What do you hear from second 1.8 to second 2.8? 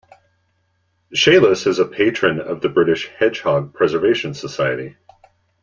patron of the